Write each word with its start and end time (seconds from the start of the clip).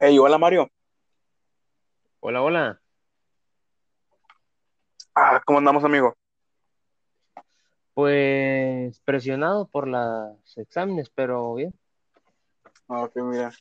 Hey, 0.00 0.16
hola 0.18 0.38
Mario. 0.38 0.70
Hola, 2.20 2.42
hola. 2.42 2.80
Ah, 5.14 5.42
¿cómo 5.44 5.58
andamos, 5.58 5.82
amigo? 5.84 6.14
Pues 7.94 9.00
presionado 9.00 9.66
por 9.66 9.88
los 9.88 10.56
exámenes, 10.56 11.10
pero 11.10 11.54
bien. 11.54 11.74
Ah, 12.88 13.02
Ok, 13.02 13.16
mira. 13.16 13.52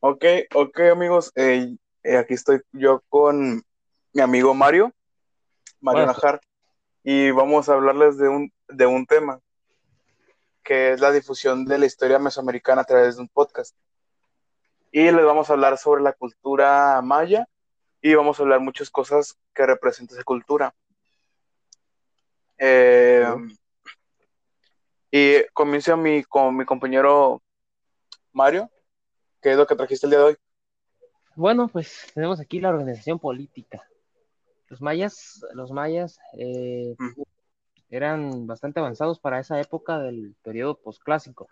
Ok, 0.00 0.24
ok, 0.54 0.80
amigos. 0.92 1.32
eh, 1.36 1.76
eh, 2.02 2.16
aquí 2.16 2.34
estoy 2.34 2.60
yo 2.72 3.02
con 3.08 3.62
mi 4.12 4.20
amigo 4.20 4.54
Mario, 4.54 4.92
Mario. 5.80 6.06
Najar, 6.06 6.40
y 7.04 7.30
vamos 7.30 7.68
a 7.68 7.74
hablarles 7.74 8.18
de 8.18 8.28
un, 8.28 8.52
de 8.68 8.86
un 8.86 9.06
tema 9.06 9.40
que 10.64 10.92
es 10.92 11.00
la 11.00 11.12
difusión 11.12 11.64
de 11.64 11.78
la 11.78 11.86
historia 11.86 12.18
mesoamericana 12.18 12.82
a 12.82 12.84
través 12.84 13.16
de 13.16 13.22
un 13.22 13.28
podcast. 13.28 13.76
Y 14.90 15.10
les 15.10 15.24
vamos 15.24 15.50
a 15.50 15.52
hablar 15.52 15.78
sobre 15.78 16.02
la 16.02 16.12
cultura 16.12 17.00
maya 17.02 17.46
y 18.00 18.14
vamos 18.14 18.38
a 18.38 18.42
hablar 18.42 18.60
muchas 18.60 18.90
cosas 18.90 19.38
que 19.54 19.66
representan 19.66 20.16
esa 20.16 20.24
cultura. 20.24 20.74
Eh, 22.56 23.26
y 25.10 25.44
comienzo 25.52 25.96
mi, 25.96 26.24
con 26.24 26.56
mi 26.56 26.64
compañero 26.64 27.42
Mario, 28.32 28.70
¿qué 29.40 29.52
es 29.52 29.56
lo 29.56 29.66
que 29.66 29.76
trajiste 29.76 30.06
el 30.06 30.10
día 30.10 30.18
de 30.18 30.24
hoy? 30.24 30.36
Bueno, 31.34 31.68
pues 31.68 32.10
tenemos 32.14 32.40
aquí 32.40 32.60
la 32.60 32.70
organización 32.70 33.18
política. 33.18 33.82
Los 34.68 34.80
mayas, 34.82 35.44
los 35.54 35.70
mayas 35.70 36.18
eh, 36.36 36.94
Mm, 36.98 37.22
eran 37.90 38.46
bastante 38.46 38.80
avanzados 38.80 39.18
para 39.18 39.40
esa 39.40 39.60
época 39.60 39.98
del 39.98 40.34
periodo 40.42 40.76
posclásico. 40.76 41.48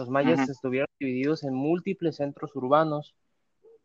Los 0.00 0.08
mayas 0.08 0.48
estuvieron 0.48 0.88
divididos 0.98 1.44
en 1.44 1.52
múltiples 1.52 2.16
centros 2.16 2.56
urbanos 2.56 3.14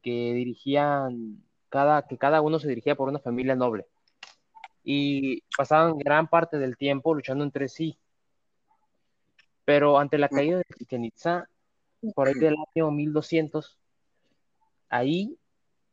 que 0.02 0.34
dirigían 0.34 1.44
cada, 1.68 2.08
que 2.08 2.18
cada 2.18 2.40
uno 2.40 2.58
se 2.58 2.70
dirigía 2.70 2.96
por 2.96 3.10
una 3.10 3.20
familia 3.20 3.54
noble 3.54 3.86
y 4.82 5.42
pasaban 5.58 5.98
gran 5.98 6.30
parte 6.30 6.58
del 6.58 6.78
tiempo 6.78 7.14
luchando 7.14 7.44
entre 7.44 7.68
sí. 7.68 8.00
Pero 9.66 10.00
ante 10.00 10.18
la 10.18 10.30
caída 10.30 10.60
de 10.60 10.64
Chichen 10.78 11.04
Itza, 11.04 11.50
por 12.16 12.30
ahí 12.30 12.36
del 12.36 12.56
año 12.74 12.92
1200, 12.92 13.78
ahí 14.88 15.38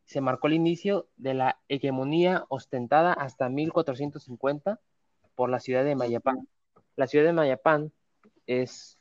se 0.05 0.21
marcó 0.21 0.47
el 0.47 0.53
inicio 0.53 1.09
de 1.17 1.33
la 1.33 1.59
hegemonía 1.67 2.45
ostentada 2.47 3.11
hasta 3.11 3.49
1450 3.49 4.79
por 5.35 5.49
la 5.49 5.59
ciudad 5.59 5.83
de 5.83 5.97
Mayapán. 5.97 6.47
La 6.95 7.07
ciudad 7.07 7.25
de 7.25 7.33
Mayapán 7.33 7.91
es 8.47 8.97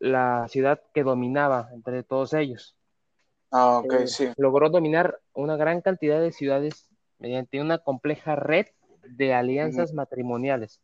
la 0.00 0.46
ciudad 0.48 0.82
que 0.94 1.02
dominaba 1.04 1.70
entre 1.72 2.02
todos 2.02 2.34
ellos. 2.34 2.76
Ah, 3.50 3.78
Eh, 3.82 3.88
ok, 3.88 4.06
sí. 4.06 4.32
logró 4.36 4.70
dominar 4.70 5.20
una 5.32 5.56
gran 5.56 5.80
cantidad 5.80 6.20
de 6.20 6.32
ciudades 6.32 6.88
mediante 7.18 7.60
una 7.60 7.78
compleja 7.78 8.36
red 8.36 8.66
de 9.02 9.34
alianzas 9.34 9.92
matrimoniales. 9.92 10.80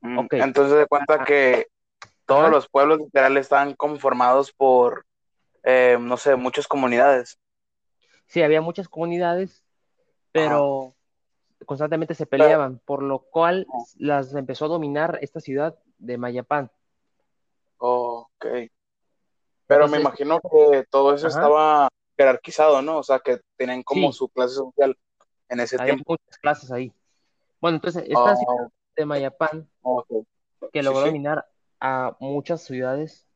Mm, 0.00 0.26
Entonces 0.32 0.78
de 0.78 0.86
cuenta 0.86 1.18
ah, 1.18 1.24
que 1.24 1.68
todos 2.26 2.50
ajá, 2.50 2.50
los 2.50 2.68
pueblos 2.68 2.98
literal 3.00 3.36
están 3.38 3.74
conformados 3.74 4.52
por, 4.52 5.06
eh, 5.64 5.98
no 6.00 6.16
sé, 6.16 6.36
muchas 6.36 6.68
comunidades. 6.68 7.38
sí, 8.26 8.42
había 8.42 8.60
muchas 8.60 8.88
comunidades, 8.88 9.64
Ajá. 10.34 10.56
pero 10.56 10.94
constantemente 11.66 12.14
se 12.14 12.26
Pero, 12.36 12.56
peleaban, 12.56 12.80
por 12.86 13.02
lo 13.02 13.20
cual 13.20 13.66
las 13.98 14.34
empezó 14.34 14.66
a 14.66 14.68
dominar 14.68 15.18
esta 15.22 15.40
ciudad 15.40 15.78
de 15.98 16.18
Mayapán. 16.18 16.70
Ok. 18.20 18.46
Pero 19.66 19.88
me 19.88 20.00
imagino 20.00 20.40
que 20.40 20.84
todo 20.90 21.14
eso 21.14 21.28
ajá, 21.28 21.38
estaba 21.38 21.88
jerarquizado, 22.16 22.82
¿no? 22.82 22.98
O 22.98 23.02
sea, 23.02 23.20
que 23.20 23.40
tenían 23.56 23.82
como 23.82 24.12
sí, 24.12 24.18
su 24.18 24.28
clase 24.28 24.54
social 24.54 24.96
en 25.48 25.60
ese 25.60 25.78
había 25.78 25.94
tiempo. 25.94 26.12
muchas 26.12 26.38
clases 26.38 26.70
ahí. 26.70 26.92
Bueno, 27.60 27.76
entonces, 27.76 28.04
esta 28.06 28.36
ciudad 28.36 28.64
Ah, 28.64 28.68
de 28.96 29.06
Mayapán, 29.06 29.68
que 30.72 30.82
logró 30.82 31.00
sí. 31.00 31.06
dominar 31.06 31.46
a 31.80 32.16
muchas 32.20 32.62
ciudades, 32.62 33.26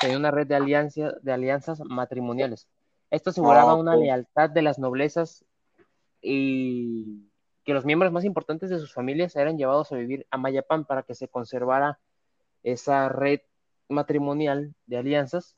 tenía 0.00 0.16
una 0.16 0.30
red 0.30 0.46
de, 0.46 0.54
alianza, 0.54 1.12
de 1.20 1.32
alianzas 1.32 1.80
matrimoniales. 1.80 2.68
Esto 3.10 3.30
Ah, 3.30 3.32
aseguraba 3.32 3.74
una 3.74 3.94
ok. 3.94 4.02
lealtad 4.02 4.50
de 4.50 4.62
las 4.62 4.78
noblezas 4.78 5.44
y 6.20 7.28
que 7.64 7.74
los 7.74 7.84
miembros 7.84 8.12
más 8.12 8.24
importantes 8.24 8.70
de 8.70 8.78
sus 8.78 8.92
familias 8.92 9.36
eran 9.36 9.58
llevados 9.58 9.92
a 9.92 9.96
vivir 9.96 10.26
a 10.30 10.38
Mayapán 10.38 10.84
para 10.84 11.02
que 11.02 11.14
se 11.14 11.28
conservara 11.28 11.98
esa 12.62 13.08
red 13.08 13.40
matrimonial 13.88 14.74
de 14.86 14.96
alianzas. 14.98 15.56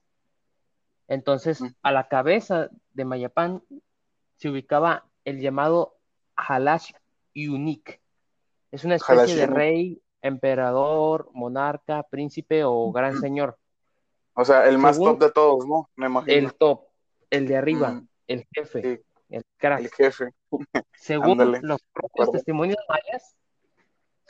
Entonces, 1.08 1.60
a 1.82 1.92
la 1.92 2.08
cabeza 2.08 2.70
de 2.92 3.04
Mayapán 3.04 3.62
se 4.36 4.48
ubicaba 4.48 5.06
el 5.24 5.40
llamado 5.40 5.96
Halash 6.36 6.92
Yunik. 7.34 8.00
Es 8.70 8.84
una 8.84 8.94
especie 8.94 9.34
de 9.34 9.46
rey, 9.46 10.02
emperador, 10.22 11.28
monarca, 11.32 12.04
príncipe 12.04 12.62
o 12.64 12.92
gran 12.92 13.18
señor. 13.20 13.58
O 14.34 14.44
sea, 14.44 14.68
el 14.68 14.78
más 14.78 14.98
top 14.98 15.18
de 15.18 15.30
todos, 15.32 15.66
¿no? 15.66 15.90
Me 15.96 16.06
imagino. 16.06 16.32
el 16.32 16.54
top, 16.54 16.84
el 17.30 17.46
de 17.48 17.56
arriba, 17.56 17.90
Mm, 17.90 18.08
el 18.28 18.46
jefe, 18.54 18.82
sí, 18.82 18.88
el 18.88 19.04
el 19.30 19.44
crack. 19.58 19.92
jefe. 19.94 20.30
Según 20.94 21.38
los 21.62 21.80
¿de 21.80 21.86
propios 21.92 22.30
testimonios 22.30 22.78
mayas, 22.88 23.36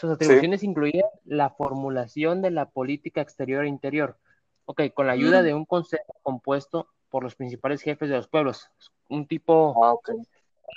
sus 0.00 0.09
Sí. 0.11 0.15
atribuciones 0.15 0.62
incluían 0.62 1.05
la 1.25 1.50
formulación 1.50 2.43
de 2.43 2.50
la 2.50 2.66
política 2.71 3.21
exterior 3.21 3.65
e 3.65 3.69
interior. 3.69 4.16
Ok, 4.65 4.83
con 4.94 5.06
la 5.06 5.12
ayuda 5.12 5.43
Mm, 5.43 5.44
de 5.44 5.55
un 5.55 5.65
consejo 5.66 6.15
compuesto 6.22 6.88
por 7.11 7.22
los 7.22 7.34
principales 7.34 7.83
jefes 7.83 8.09
de 8.09 8.16
los 8.16 8.28
pueblos. 8.28 8.71
Un 9.09 9.27
tipo 9.27 9.75
ah, 9.84 9.94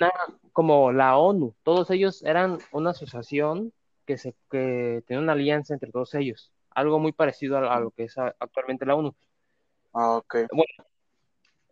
una- 0.00 0.12
como 0.52 0.92
la 0.92 1.16
ONU. 1.16 1.54
Todos 1.62 1.90
ellos 1.90 2.22
eran 2.24 2.58
una 2.72 2.90
asociación 2.90 3.72
que, 4.06 4.18
se, 4.18 4.34
que 4.50 5.02
tenía 5.06 5.22
una 5.22 5.32
alianza 5.32 5.72
entre 5.74 5.90
todos 5.90 6.14
ellos. 6.14 6.52
Algo 6.70 6.98
muy 6.98 7.12
parecido 7.12 7.56
a, 7.56 7.74
a 7.74 7.80
lo 7.80 7.90
que 7.92 8.04
es 8.04 8.18
a- 8.18 8.34
actualmente 8.38 8.84
la 8.84 8.96
ONU. 8.96 9.14
Ah, 9.92 10.16
ok. 10.16 10.36
Bueno, 10.50 10.88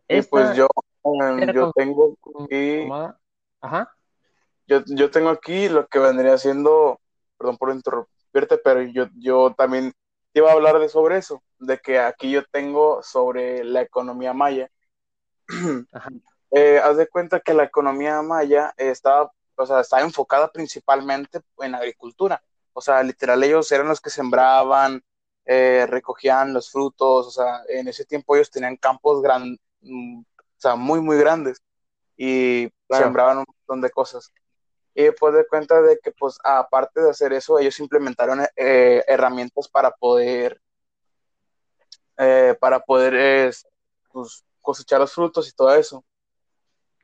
Y 0.08 0.22
pues 0.22 0.56
yo, 0.56 0.68
era 1.40 1.52
yo 1.52 1.72
tengo 1.72 2.16
aquí. 2.44 2.88
Ajá. 3.60 3.90
yo, 4.66 4.82
yo 4.86 5.10
tengo 5.10 5.28
aquí 5.30 5.68
lo 5.68 5.86
que 5.88 5.98
vendría 5.98 6.38
siendo, 6.38 7.00
perdón 7.42 7.58
por 7.58 7.72
interrumpirte, 7.72 8.58
pero 8.58 8.82
yo, 8.82 9.06
yo 9.16 9.52
también 9.56 9.92
te 10.32 10.38
iba 10.40 10.50
a 10.50 10.52
hablar 10.54 10.78
de 10.78 10.88
sobre 10.88 11.18
eso, 11.18 11.42
de 11.58 11.78
que 11.78 11.98
aquí 11.98 12.30
yo 12.30 12.44
tengo 12.46 13.02
sobre 13.02 13.64
la 13.64 13.82
economía 13.82 14.32
maya. 14.32 14.70
Ajá. 15.92 16.10
Eh, 16.52 16.78
haz 16.78 16.96
de 16.96 17.08
cuenta 17.08 17.40
que 17.40 17.52
la 17.52 17.64
economía 17.64 18.22
maya 18.22 18.72
estaba, 18.76 19.32
o 19.56 19.66
sea, 19.66 19.80
estaba 19.80 20.02
enfocada 20.02 20.52
principalmente 20.52 21.40
en 21.58 21.74
agricultura. 21.74 22.42
O 22.74 22.80
sea, 22.80 23.02
literal, 23.02 23.42
ellos 23.42 23.70
eran 23.72 23.88
los 23.88 24.00
que 24.00 24.10
sembraban, 24.10 25.02
eh, 25.44 25.86
recogían 25.88 26.54
los 26.54 26.70
frutos, 26.70 27.26
o 27.26 27.30
sea, 27.30 27.62
en 27.68 27.88
ese 27.88 28.04
tiempo 28.04 28.36
ellos 28.36 28.50
tenían 28.50 28.76
campos 28.76 29.20
gran, 29.20 29.58
mm, 29.80 30.20
o 30.20 30.24
sea, 30.58 30.76
muy, 30.76 31.00
muy 31.00 31.18
grandes 31.18 31.60
y 32.16 32.70
Claro. 32.86 33.04
sembraban 33.06 33.38
un 33.38 33.44
montón 33.48 33.80
de 33.80 33.90
cosas. 33.90 34.32
Y 34.94 35.04
después 35.04 35.34
de 35.34 35.46
cuenta 35.46 35.80
de 35.80 35.98
que, 35.98 36.12
pues, 36.12 36.38
aparte 36.44 37.00
de 37.00 37.10
hacer 37.10 37.32
eso, 37.32 37.58
ellos 37.58 37.78
implementaron 37.80 38.40
eh, 38.56 39.02
herramientas 39.06 39.68
para 39.68 39.90
poder, 39.90 40.60
eh, 42.18 42.54
para 42.60 42.80
poder 42.80 43.14
eh, 43.16 43.50
pues, 44.12 44.44
cosechar 44.60 45.00
los 45.00 45.12
frutos 45.12 45.48
y 45.48 45.52
todo 45.52 45.74
eso. 45.74 46.04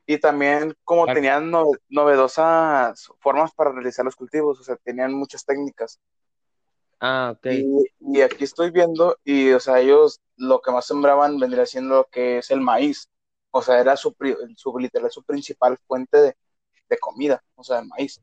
Y 0.07 0.19
también 0.19 0.75
como 0.85 1.05
claro. 1.05 1.17
tenían 1.17 1.51
no- 1.51 1.71
novedosas 1.89 3.09
formas 3.21 3.53
para 3.53 3.73
realizar 3.73 4.05
los 4.05 4.17
cultivos, 4.17 4.61
o 4.61 4.63
sea, 4.63 4.77
tenían 4.77 5.13
muchas 5.13 5.45
técnicas. 5.45 5.99
Ah, 7.01 7.35
ok. 7.37 7.47
Y, 7.47 7.85
y 8.01 8.21
aquí 8.23 8.45
estoy 8.45 8.71
viendo, 8.71 9.17
y 9.25 9.53
o 9.53 9.61
sea, 9.61 9.81
ellos 9.81 10.21
lo 10.37 10.61
que 10.61 10.71
más 10.73 10.87
sembraban 10.87 11.39
vendría 11.39 11.67
siendo 11.67 11.97
lo 11.97 12.05
que 12.05 12.39
es 12.39 12.51
el 12.51 12.61
maíz. 12.61 13.09
O 13.51 13.63
sea, 13.63 13.81
era 13.81 13.97
su, 13.97 14.15
su 14.57 14.79
literal, 14.79 15.11
su 15.11 15.23
principal 15.23 15.79
fuente 15.87 16.19
de, 16.19 16.37
de 16.89 16.99
comida, 16.99 17.43
o 17.55 17.63
sea, 17.65 17.81
el 17.81 17.87
maíz. 17.87 18.21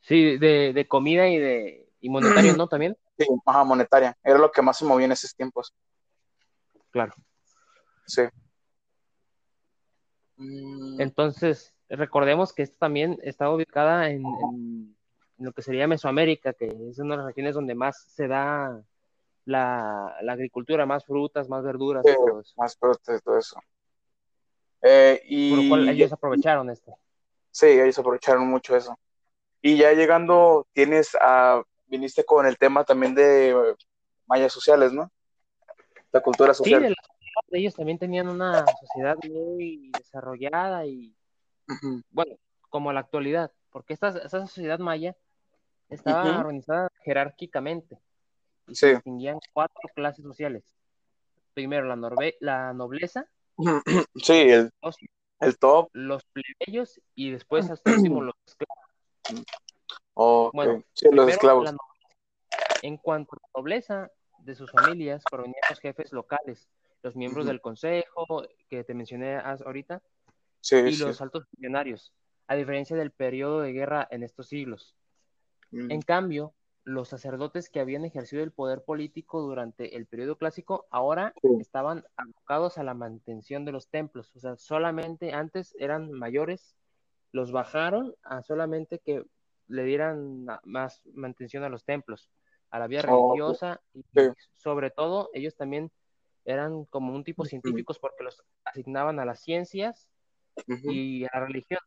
Sí, 0.00 0.36
de, 0.38 0.72
de 0.72 0.88
comida 0.88 1.28
y 1.28 1.38
de 1.38 1.88
y 2.00 2.08
monetario, 2.10 2.54
¿no? 2.56 2.68
También. 2.68 2.96
Sí, 3.18 3.26
ajá, 3.46 3.64
monetaria. 3.64 4.16
Era 4.22 4.38
lo 4.38 4.50
que 4.50 4.62
más 4.62 4.78
se 4.78 4.84
movía 4.84 5.06
en 5.06 5.12
esos 5.12 5.34
tiempos. 5.34 5.72
Claro. 6.90 7.14
Sí. 8.06 8.22
Mm, 10.36 11.00
Entonces, 11.00 11.74
recordemos 11.88 12.52
que 12.52 12.62
esta 12.62 12.78
también 12.78 13.18
está 13.22 13.50
ubicada 13.50 14.10
en, 14.10 14.24
en 14.26 14.96
lo 15.38 15.52
que 15.52 15.62
sería 15.62 15.86
Mesoamérica, 15.86 16.52
que 16.52 16.66
es 16.90 16.98
una 16.98 17.14
de 17.14 17.18
las 17.18 17.26
regiones 17.26 17.54
donde 17.54 17.74
más 17.74 18.02
se 18.08 18.26
da 18.28 18.82
la, 19.44 20.16
la 20.22 20.32
agricultura, 20.32 20.86
más 20.86 21.04
frutas, 21.04 21.48
más 21.48 21.62
verduras 21.62 22.04
sí, 22.04 22.12
y 22.12 22.14
todo 22.16 22.40
eso. 22.40 22.54
más 22.56 22.78
prote- 22.78 23.20
todo 23.22 23.38
eso. 23.38 23.60
Eh, 24.82 25.20
Por 25.50 25.58
lo 25.62 25.68
cual 25.68 25.84
y 25.86 25.90
ellos 25.90 26.12
aprovecharon 26.12 26.68
esto. 26.70 26.96
Sí, 27.52 27.66
ellos 27.66 27.98
aprovecharon 27.98 28.48
mucho 28.48 28.74
eso. 28.76 28.98
Y 29.60 29.76
ya 29.76 29.92
llegando, 29.92 30.66
tienes 30.72 31.16
a, 31.20 31.62
viniste 31.86 32.24
con 32.24 32.46
el 32.46 32.58
tema 32.58 32.84
también 32.84 33.14
de 33.14 33.50
eh, 33.50 33.74
mallas 34.26 34.52
sociales, 34.52 34.92
¿no? 34.92 35.12
La 36.10 36.20
cultura 36.20 36.52
Sí, 36.52 36.64
social. 36.64 36.82
de 36.82 36.88
las 36.88 36.98
de 37.48 37.58
ellos 37.58 37.74
también 37.74 37.98
tenían 37.98 38.28
una 38.28 38.64
sociedad 38.66 39.16
muy 39.28 39.90
desarrollada 39.96 40.86
y, 40.86 41.14
bueno, 42.10 42.36
como 42.68 42.92
la 42.92 43.00
actualidad, 43.00 43.52
porque 43.70 43.94
esta, 43.94 44.08
esta 44.08 44.46
sociedad 44.46 44.78
maya 44.78 45.16
estaba 45.88 46.38
organizada 46.40 46.88
jerárquicamente 47.04 47.98
y 48.66 48.74
se 48.74 48.94
distinguían 48.94 49.38
cuatro 49.52 49.88
clases 49.94 50.24
sociales. 50.24 50.62
Primero, 51.54 51.84
la, 51.84 51.96
la 52.40 52.72
nobleza. 52.72 53.26
Sí, 54.16 54.32
el, 54.32 54.70
el 55.42 55.58
top. 55.58 55.90
Los 55.92 56.24
plebeyos 56.26 57.00
y 57.14 57.30
después 57.30 57.70
hasta 57.70 57.92
último 57.92 58.22
los 58.22 58.34
esclavos. 58.46 60.52
Bueno, 60.52 60.84
sí, 60.94 61.08
los 61.12 61.28
esclavos. 61.28 61.74
En 62.82 62.96
cuanto 62.96 63.36
a 63.36 63.38
la 63.40 63.60
nobleza 63.60 64.10
de 64.38 64.54
sus 64.54 64.70
familias, 64.70 65.22
provenían 65.30 65.60
los 65.70 65.80
jefes 65.80 66.12
locales, 66.12 66.68
los 67.02 67.16
miembros 67.16 67.46
del 67.46 67.60
consejo 67.60 68.44
que 68.68 68.84
te 68.84 68.94
mencioné 68.94 69.36
ahorita, 69.36 70.02
y 70.70 70.96
los 70.96 71.20
altos 71.20 71.46
funcionarios, 71.50 72.12
a 72.46 72.54
diferencia 72.54 72.96
del 72.96 73.10
periodo 73.10 73.60
de 73.60 73.72
guerra 73.72 74.06
en 74.10 74.22
estos 74.22 74.48
siglos. 74.48 74.96
En 75.70 76.02
cambio, 76.02 76.54
los 76.84 77.08
sacerdotes 77.08 77.70
que 77.70 77.80
habían 77.80 78.04
ejercido 78.04 78.42
el 78.42 78.52
poder 78.52 78.82
político 78.82 79.40
durante 79.40 79.96
el 79.96 80.06
periodo 80.06 80.36
clásico 80.36 80.86
ahora 80.90 81.32
estaban 81.60 82.04
abocados 82.16 82.78
a 82.78 82.82
la 82.82 82.94
mantención 82.94 83.64
de 83.64 83.72
los 83.72 83.88
templos. 83.88 84.34
O 84.34 84.40
sea, 84.40 84.56
solamente 84.56 85.32
antes 85.32 85.74
eran 85.78 86.10
mayores, 86.10 86.74
los 87.30 87.52
bajaron 87.52 88.14
a 88.22 88.42
solamente 88.42 88.98
que 88.98 89.24
le 89.68 89.84
dieran 89.84 90.46
más 90.64 91.02
mantención 91.14 91.62
a 91.62 91.68
los 91.68 91.84
templos, 91.84 92.30
a 92.70 92.78
la 92.78 92.88
vida 92.88 93.02
oh, 93.08 93.30
religiosa 93.30 93.80
y 93.94 94.04
sobre 94.56 94.90
todo 94.90 95.30
ellos 95.34 95.56
también 95.56 95.90
eran 96.44 96.84
como 96.86 97.14
un 97.14 97.22
tipo 97.22 97.44
científicos 97.44 97.98
porque 98.00 98.24
los 98.24 98.42
asignaban 98.64 99.20
a 99.20 99.24
las 99.24 99.40
ciencias 99.40 100.08
y 100.66 101.24
a 101.24 101.30
la 101.32 101.46
religión. 101.46 101.80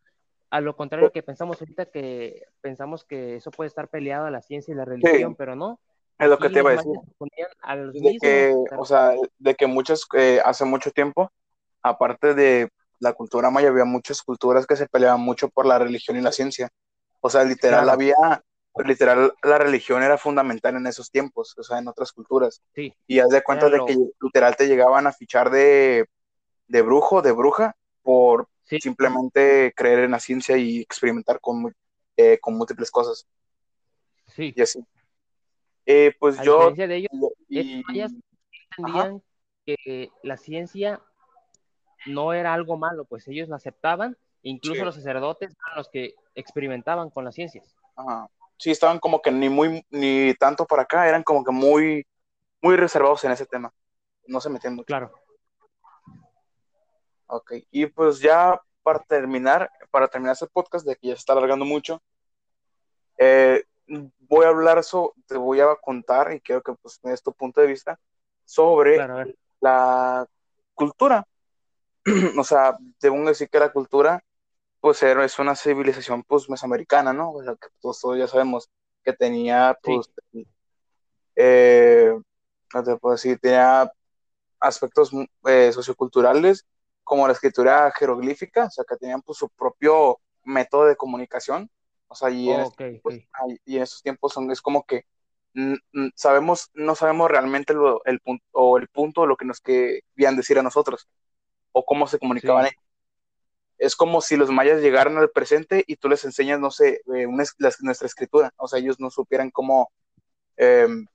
A 0.49 0.61
lo 0.61 0.75
contrario 0.75 1.11
que 1.11 1.23
pensamos 1.23 1.59
ahorita 1.61 1.85
que 1.87 2.43
pensamos 2.61 3.03
que 3.03 3.35
eso 3.37 3.51
puede 3.51 3.67
estar 3.67 3.89
peleado 3.89 4.25
a 4.25 4.31
la 4.31 4.41
ciencia 4.41 4.73
y 4.73 4.75
la 4.75 4.85
religión, 4.85 5.35
pero 5.35 5.55
no. 5.55 5.79
Es 6.17 6.29
lo 6.29 6.37
que 6.37 6.49
te 6.49 6.59
iba 6.59 6.71
a 6.71 7.75
decir. 7.75 8.01
de 8.01 8.17
que, 8.21 8.55
o 8.77 8.85
sea, 8.85 9.13
de 9.37 9.55
que 9.55 9.67
muchos, 9.67 10.07
eh, 10.13 10.39
hace 10.45 10.63
mucho 10.63 10.91
tiempo, 10.91 11.31
aparte 11.81 12.33
de 12.33 12.69
la 12.99 13.13
cultura 13.13 13.49
maya, 13.49 13.67
había 13.67 13.85
muchas 13.85 14.21
culturas 14.21 14.65
que 14.65 14.77
se 14.77 14.87
peleaban 14.87 15.19
mucho 15.19 15.49
por 15.49 15.65
la 15.65 15.77
religión 15.77 16.17
y 16.17 16.21
la 16.21 16.31
ciencia. 16.31 16.69
O 17.19 17.29
sea, 17.29 17.43
literal 17.43 17.89
había, 17.89 18.15
literal 18.85 19.33
la 19.43 19.57
religión 19.57 20.03
era 20.03 20.17
fundamental 20.17 20.75
en 20.75 20.87
esos 20.87 21.11
tiempos, 21.11 21.53
o 21.57 21.63
sea, 21.63 21.79
en 21.79 21.87
otras 21.87 22.13
culturas. 22.13 22.61
Sí. 22.73 22.93
Y 23.07 23.19
haz 23.19 23.29
de 23.29 23.43
cuenta 23.43 23.69
de 23.69 23.83
que 23.85 23.97
literal 24.21 24.55
te 24.55 24.67
llegaban 24.67 25.07
a 25.07 25.11
fichar 25.11 25.49
de, 25.49 26.05
de 26.67 26.81
brujo, 26.81 27.21
de 27.21 27.31
bruja, 27.33 27.75
por 28.03 28.47
simplemente 28.65 29.73
creer 29.75 29.99
en 29.99 30.11
la 30.11 30.19
ciencia 30.19 30.57
y 30.57 30.81
experimentar 30.81 31.39
con, 31.39 31.73
eh, 32.17 32.39
con 32.39 32.57
múltiples 32.57 32.91
cosas. 32.91 33.27
Sí. 34.27 34.53
Y 34.55 34.61
así. 34.61 34.83
Eh, 35.85 36.13
pues 36.19 36.41
yo... 36.41 36.71
De 36.71 36.95
ellos, 36.95 37.11
y... 37.47 37.83
entendían 38.77 39.21
que 39.65 40.09
la 40.23 40.37
ciencia 40.37 41.01
no 42.05 42.33
era 42.33 42.53
algo 42.53 42.77
malo, 42.77 43.05
pues 43.05 43.27
ellos 43.27 43.49
la 43.49 43.55
aceptaban, 43.55 44.17
incluso 44.41 44.85
los 44.85 44.95
sacerdotes 44.95 45.51
eran 45.51 45.77
los 45.77 45.89
que 45.89 46.15
experimentaban 46.35 47.09
con 47.09 47.25
las 47.25 47.35
ciencias. 47.35 47.75
Ajá. 47.95 48.29
Sí, 48.57 48.71
estaban 48.71 48.99
como 48.99 49.21
que 49.21 49.31
ni 49.31 49.49
muy, 49.49 49.85
ni 49.89 50.33
tanto 50.35 50.65
para 50.65 50.83
acá, 50.83 51.07
eran 51.09 51.23
como 51.23 51.43
que 51.43 51.51
muy, 51.51 52.05
muy 52.61 52.75
reservados 52.77 53.23
en 53.25 53.31
ese 53.31 53.45
tema. 53.45 53.73
No 54.27 54.39
se 54.39 54.49
metían 54.49 54.75
mucho. 54.75 54.85
Claro. 54.85 55.11
Ok, 57.27 57.53
y 57.71 57.85
pues 57.87 58.19
ya 58.19 58.61
para 58.83 58.99
terminar, 58.99 59.71
para 59.89 60.07
terminar 60.07 60.33
este 60.33 60.47
podcast, 60.47 60.85
de 60.85 60.95
que 60.95 61.07
ya 61.07 61.15
se 61.15 61.19
está 61.19 61.33
alargando 61.33 61.65
mucho, 61.65 62.03
eh, 63.17 63.63
voy 64.19 64.45
a 64.45 64.49
hablar 64.49 64.83
sobre, 64.83 65.13
te 65.25 65.37
voy 65.37 65.59
a 65.59 65.75
contar, 65.75 66.33
y 66.33 66.39
quiero 66.39 66.61
que 66.61 66.73
pues 66.73 66.99
des 67.01 67.23
tu 67.23 67.33
punto 67.33 67.61
de 67.61 67.67
vista, 67.67 67.99
sobre 68.43 68.97
la 69.59 70.27
cultura. 70.75 71.27
o 72.37 72.43
sea, 72.43 72.77
debo 73.01 73.17
decir 73.25 73.49
que 73.49 73.59
la 73.59 73.71
cultura, 73.71 74.23
pues 74.79 75.01
es 75.01 75.39
una 75.39 75.55
civilización 75.55 76.23
pues 76.23 76.47
mesoamericana, 76.47 77.11
¿no? 77.11 77.31
O 77.31 77.43
sea, 77.43 77.55
que 77.55 77.69
todos, 77.81 77.99
ya 78.17 78.27
sabemos 78.27 78.69
que 79.03 79.13
tenía, 79.13 79.75
pues, 79.81 80.11
eh, 81.35 82.13
no 82.73 82.83
te 82.83 82.97
puedo 82.97 83.15
decir, 83.15 83.39
tenía 83.39 83.91
aspectos 84.59 85.11
eh, 85.45 85.71
socioculturales 85.71 86.65
como 87.05 87.27
la 87.27 87.33
escritura 87.33 87.89
jeroglífica, 87.91 88.65
o 88.65 88.69
sea, 88.69 88.83
que 88.83 88.97
tenían 88.97 89.21
pues, 89.21 89.37
su 89.37 89.47
propio 89.49 90.19
método 90.43 90.85
de 90.85 90.97
comunicación. 90.97 91.69
O 92.07 92.15
sea, 92.15 92.29
y, 92.29 92.49
en, 92.49 92.65
y 93.65 93.77
en 93.77 93.83
esos 93.83 94.01
tiempos 94.01 94.33
son, 94.33 94.51
es 94.51 94.61
como 94.61 94.83
que 94.83 95.05
sabemos, 96.15 96.69
no 96.73 96.95
sabemos 96.95 97.31
realmente 97.31 97.73
el 98.05 98.19
punto 98.19 98.45
o 98.51 98.77
el 98.77 98.87
punto 98.89 99.21
de 99.21 99.27
lo 99.27 99.37
que 99.37 99.45
nos 99.45 99.61
querían 99.61 100.35
decir 100.35 100.59
a 100.59 100.63
nosotros 100.63 101.07
o 101.71 101.85
cómo 101.85 102.07
se 102.07 102.19
comunicaban 102.19 102.67
Es 103.77 103.95
como 103.95 104.21
si 104.21 104.35
los 104.35 104.49
mayas 104.49 104.81
llegaran 104.81 105.17
al 105.17 105.29
presente 105.29 105.83
y 105.87 105.95
tú 105.95 106.09
les 106.09 106.23
enseñas, 106.25 106.59
no 106.59 106.71
sé, 106.71 107.01
eh, 107.15 107.27
nuestra 107.27 108.07
escritura. 108.07 108.51
O 108.57 108.67
sea, 108.67 108.79
ellos 108.79 108.99
no 108.99 109.09
supieran 109.09 109.51
cómo 109.51 109.91
em, 110.57 111.05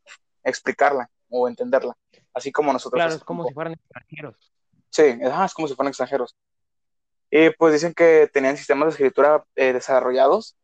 explicarla 0.45 1.11
o 1.29 1.49
entenderla. 1.49 1.97
Así 2.33 2.53
como 2.53 2.73
nosotros. 2.73 2.99
Claro, 2.99 3.15
es 3.15 3.25
como 3.25 3.47
si 3.47 3.55
fueran 3.55 3.75
extranjeros. 3.75 4.53
Sí, 5.01 5.19
es 5.19 5.55
como 5.55 5.67
si 5.67 5.75
fueran 5.75 5.89
extranjeros. 5.89 6.37
Y 7.31 7.51
pues 7.51 7.73
dicen 7.73 7.95
que 7.95 8.29
tenían 8.33 8.57
sistemas 8.57 8.87
de 8.87 8.91
escritura 8.91 9.45
eh, 9.55 9.73
desarrollados 9.73 10.57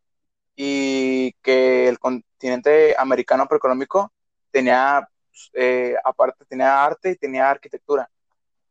y 0.54 1.32
que 1.42 1.88
el 1.88 1.98
continente 1.98 2.94
americano 2.98 3.46
preeconómico 3.46 4.12
tenía, 4.50 5.08
eh, 5.54 5.94
aparte, 6.04 6.44
tenía 6.44 6.84
arte 6.84 7.12
y 7.12 7.16
tenía 7.16 7.48
arquitectura 7.48 8.10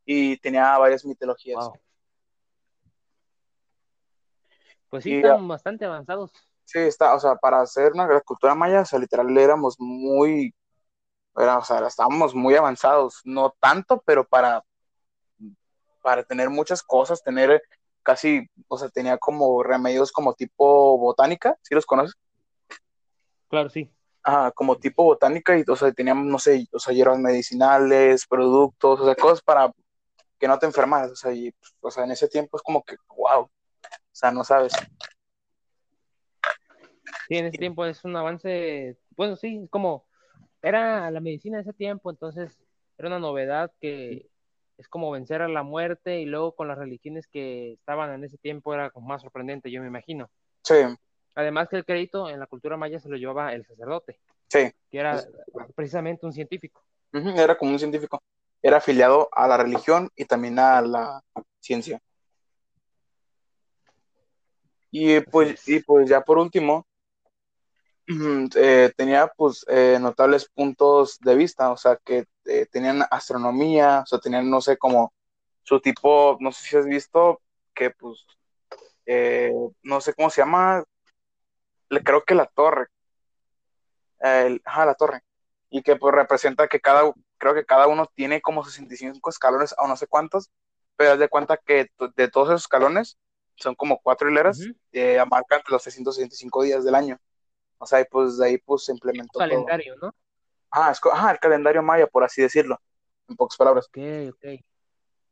y 0.05 0.37
tenía 0.37 0.77
varias 0.77 1.03
mitologías. 1.03 1.69
Pues 4.89 5.03
sí, 5.03 5.15
están 5.15 5.47
bastante 5.47 5.85
avanzados. 5.85 6.31
Sí, 6.63 6.79
está, 6.79 7.15
o 7.15 7.19
sea, 7.19 7.35
para 7.35 7.61
hacer 7.61 7.93
una 7.93 8.19
cultura 8.21 8.53
maya, 8.53 8.81
o 8.81 8.85
sea, 8.85 8.99
literal 8.99 9.35
éramos 9.37 9.75
muy, 9.79 10.53
era, 11.35 11.57
o 11.57 11.63
sea, 11.63 11.87
estábamos 11.87 12.35
muy 12.35 12.55
avanzados, 12.55 13.21
no 13.23 13.55
tanto, 13.59 14.01
pero 14.05 14.27
para 14.27 14.63
para 16.05 16.23
tener 16.23 16.51
muchas 16.51 16.83
cosas, 16.83 17.23
tener 17.23 17.63
casi, 18.03 18.47
o 18.67 18.77
sea, 18.77 18.89
tenía 18.89 19.17
como 19.17 19.63
remedios 19.63 20.11
como 20.11 20.35
tipo 20.35 20.99
botánica, 20.99 21.57
¿sí 21.63 21.73
los 21.73 21.87
conoces? 21.87 22.15
Claro, 23.47 23.71
sí. 23.71 23.89
Ah, 24.23 24.51
como 24.53 24.77
tipo 24.77 25.03
botánica 25.03 25.57
y, 25.57 25.63
o 25.67 25.75
sea, 25.75 25.91
teníamos, 25.91 26.27
no 26.27 26.37
sé, 26.37 26.67
o 26.71 26.77
sea, 26.77 26.93
hierbas 26.93 27.17
medicinales, 27.17 28.27
productos, 28.27 28.99
o 28.99 29.05
sea, 29.05 29.15
cosas 29.15 29.41
para 29.41 29.71
que 30.37 30.47
no 30.47 30.59
te 30.59 30.67
enfermaras, 30.67 31.09
o 31.09 31.15
sea, 31.15 31.33
y, 31.33 31.51
o 31.79 31.89
sea, 31.89 32.03
en 32.03 32.11
ese 32.11 32.27
tiempo 32.27 32.55
es 32.57 32.61
como 32.61 32.83
que, 32.83 32.97
wow, 33.17 33.41
o 33.41 33.49
sea, 34.11 34.29
no 34.29 34.43
sabes. 34.43 34.73
Sí, 37.27 37.35
en 37.35 37.47
ese 37.47 37.57
tiempo 37.57 37.83
es 37.83 38.05
un 38.05 38.15
avance, 38.15 38.95
bueno, 39.17 39.35
sí, 39.37 39.61
es 39.63 39.69
como, 39.71 40.05
era 40.61 41.09
la 41.09 41.19
medicina 41.19 41.57
de 41.57 41.63
ese 41.63 41.73
tiempo, 41.73 42.11
entonces 42.11 42.59
era 42.95 43.07
una 43.07 43.17
novedad 43.17 43.71
que 43.81 44.29
es 44.77 44.87
como 44.87 45.11
vencer 45.11 45.41
a 45.41 45.47
la 45.47 45.63
muerte 45.63 46.19
y 46.19 46.25
luego 46.25 46.55
con 46.55 46.67
las 46.67 46.77
religiones 46.77 47.27
que 47.27 47.73
estaban 47.73 48.11
en 48.13 48.23
ese 48.23 48.37
tiempo 48.37 48.73
era 48.73 48.89
como 48.89 49.07
más 49.07 49.21
sorprendente, 49.21 49.71
yo 49.71 49.81
me 49.81 49.87
imagino. 49.87 50.29
Sí. 50.63 50.75
Además 51.35 51.67
que 51.69 51.77
el 51.77 51.85
crédito 51.85 52.29
en 52.29 52.39
la 52.39 52.47
cultura 52.47 52.77
maya 52.77 52.99
se 52.99 53.09
lo 53.09 53.17
llevaba 53.17 53.53
el 53.53 53.65
sacerdote. 53.65 54.19
Sí. 54.47 54.71
Que 54.89 54.99
era 54.99 55.21
precisamente 55.75 56.25
un 56.25 56.33
científico. 56.33 56.83
era 57.11 57.57
como 57.57 57.71
un 57.71 57.79
científico. 57.79 58.21
Era 58.61 58.77
afiliado 58.77 59.29
a 59.31 59.47
la 59.47 59.57
religión 59.57 60.09
y 60.15 60.25
también 60.25 60.59
a 60.59 60.81
la 60.81 61.21
ciencia. 61.59 62.01
Y 64.91 65.19
pues, 65.19 65.67
y 65.67 65.81
pues 65.81 66.07
ya 66.09 66.21
por 66.21 66.37
último, 66.37 66.87
eh, 68.55 68.91
tenía 68.95 69.27
pues 69.35 69.65
eh, 69.67 69.97
notables 69.99 70.49
puntos 70.49 71.19
de 71.19 71.35
vista, 71.35 71.71
o 71.71 71.77
sea, 71.77 71.97
que 71.97 72.25
eh, 72.45 72.65
tenían 72.71 73.03
astronomía, 73.11 74.01
o 74.01 74.05
sea, 74.05 74.19
tenían, 74.19 74.49
no 74.49 74.61
sé, 74.61 74.77
como 74.77 75.13
su 75.63 75.79
tipo, 75.79 76.37
no 76.39 76.51
sé 76.51 76.63
si 76.63 76.77
has 76.77 76.85
visto, 76.85 77.41
que 77.73 77.91
pues, 77.91 78.25
no 79.83 80.01
sé 80.01 80.13
cómo 80.13 80.29
se 80.29 80.41
llama, 80.41 80.83
le 81.89 82.03
creo 82.03 82.23
que 82.23 82.35
la 82.35 82.45
torre, 82.45 82.87
el, 84.19 84.61
ajá, 84.65 84.85
la 84.85 84.95
torre, 84.95 85.21
y 85.69 85.81
que 85.81 85.95
pues 85.95 86.13
representa 86.13 86.67
que 86.67 86.79
cada, 86.79 87.13
creo 87.37 87.53
que 87.53 87.65
cada 87.65 87.87
uno 87.87 88.09
tiene 88.15 88.41
como 88.41 88.63
65 88.63 89.29
escalones 89.29 89.75
o 89.77 89.87
no 89.87 89.95
sé 89.97 90.07
cuántos, 90.07 90.51
pero 90.95 91.13
haz 91.13 91.19
de 91.19 91.29
cuenta 91.29 91.57
que 91.57 91.89
de 92.15 92.27
todos 92.29 92.49
esos 92.49 92.61
escalones 92.61 93.17
son 93.55 93.75
como 93.75 93.99
cuatro 94.01 94.29
hileras, 94.29 94.59
que 94.91 95.23
marcan 95.29 95.61
los 95.67 95.83
365 95.83 96.63
días 96.63 96.83
del 96.83 96.95
año. 96.95 97.19
O 97.77 97.85
sea, 97.85 98.01
y 98.01 98.05
pues 98.05 98.37
de 98.37 98.47
ahí 98.47 98.57
pues 98.57 98.85
se 98.85 98.91
implementó. 98.91 99.39
calendario, 99.39 99.95
¿no? 100.01 100.13
Ah, 100.77 100.91
es, 100.91 100.99
el 101.31 101.39
calendario 101.39 101.81
maya, 101.81 102.05
por 102.05 102.25
así 102.25 102.41
decirlo, 102.41 102.77
en 103.29 103.37
pocas 103.37 103.55
palabras. 103.55 103.87
Ok, 103.87 103.97
ok. 104.33 104.61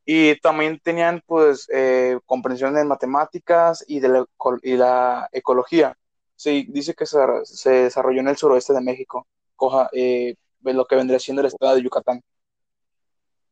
Y 0.05 0.39
también 0.39 0.79
tenían 0.79 1.21
pues 1.25 1.67
eh, 1.69 2.17
comprensión 2.25 2.73
de 2.73 2.85
matemáticas 2.85 3.83
y 3.85 3.99
de 3.99 4.07
la, 4.07 4.25
y 4.61 4.77
la 4.77 5.27
ecología. 5.33 5.97
Sí, 6.37 6.65
dice 6.69 6.93
que 6.93 7.05
se, 7.05 7.19
se, 7.43 7.69
desarrolló 7.71 8.21
en 8.21 8.29
el 8.29 8.37
suroeste 8.37 8.71
de 8.71 8.79
México, 8.79 9.27
coja, 9.57 9.89
eh, 9.91 10.35
lo 10.61 10.85
que 10.85 10.95
vendría 10.95 11.19
siendo 11.19 11.41
el 11.41 11.47
estado 11.47 11.75
de 11.75 11.83
Yucatán. 11.83 12.21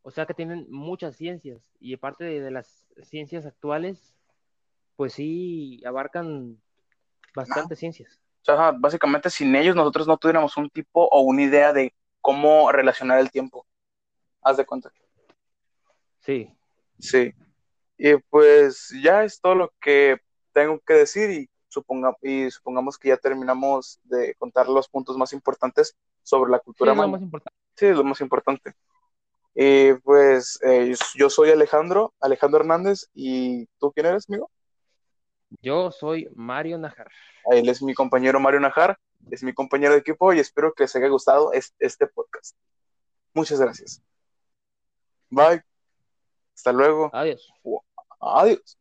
O 0.02 0.12
sea 0.12 0.26
que 0.26 0.34
tienen 0.34 0.68
muchas 0.70 1.18
ciencias 1.18 1.62
y 1.82 1.94
aparte 1.94 2.24
de, 2.24 2.40
de 2.40 2.52
las 2.52 2.88
ciencias 3.04 3.46
actuales, 3.46 4.16
pues 4.96 5.12
sí 5.14 5.82
abarcan 5.86 6.62
bastantes 7.36 7.80
ciencias. 7.80 8.22
O 8.42 8.46
sea, 8.46 8.72
básicamente 8.72 9.30
sin 9.30 9.56
ellos 9.56 9.76
nosotros 9.76 10.08
no 10.08 10.18
tuviéramos 10.18 10.58
un 10.58 10.70
tipo 10.70 11.08
o 11.08 11.22
una 11.22 11.44
idea 11.44 11.74
de 11.74 11.94
cómo 12.22 12.72
relacionar 12.72 13.20
el 13.20 13.32
tiempo. 13.32 13.66
Haz 14.42 14.58
de 14.58 14.66
cuenta. 14.66 14.92
Sí. 16.22 16.52
Sí. 17.00 17.34
Y 17.98 18.16
pues 18.30 18.94
ya 19.04 19.24
es 19.24 19.40
todo 19.40 19.56
lo 19.56 19.74
que 19.80 20.18
tengo 20.54 20.80
que 20.80 20.94
decir 20.94 21.30
y, 21.30 21.50
suponga, 21.68 22.16
y 22.22 22.50
supongamos 22.50 22.98
que 22.98 23.10
ya 23.10 23.18
terminamos 23.18 24.00
de 24.04 24.36
contar 24.36 24.68
los 24.68 24.88
puntos 24.90 25.18
más 25.18 25.34
importantes 25.34 25.96
sobre 26.24 26.52
la 26.52 26.60
cultura 26.60 26.94
sí, 26.94 26.98
lo 26.98 27.08
más 27.08 27.22
importante. 27.22 27.60
Sí, 27.76 27.90
lo 27.90 28.04
más 28.04 28.22
importante. 28.22 28.74
Y 29.54 29.94
pues 29.96 30.60
eh, 30.64 30.96
yo 31.16 31.30
soy 31.30 31.52
Alejandro, 31.52 32.14
Alejandro 32.20 32.60
Hernández, 32.60 33.10
¿y 33.14 33.66
tú 33.80 33.92
quién 33.92 34.08
eres, 34.08 34.30
amigo? 34.30 34.50
Yo 35.62 35.92
soy 35.92 36.30
Mario 36.36 36.78
Najar. 36.78 37.10
Él 37.52 37.68
es 37.68 37.82
mi 37.82 37.94
compañero 37.94 38.40
Mario 38.40 38.60
Najar, 38.60 38.98
es 39.30 39.44
mi 39.44 39.54
compañero 39.54 39.94
de 39.94 40.00
equipo 40.00 40.34
y 40.34 40.40
espero 40.40 40.74
que 40.74 40.84
les 40.84 40.96
haya 40.96 41.08
gustado 41.08 41.52
este 41.54 42.08
podcast. 42.08 42.56
Muchas 43.34 43.60
gracias. 43.60 44.02
Bye. 45.30 45.64
Hasta 46.56 46.72
luego. 46.72 47.10
Adiós. 47.14 47.52
Adiós. 48.20 48.78